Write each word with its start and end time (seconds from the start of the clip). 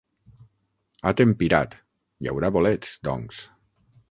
Ha 1.03 1.13
tempirat: 1.21 1.77
hi 2.25 2.33
haurà 2.33 2.53
bolets, 2.57 2.97
doncs. 3.11 3.45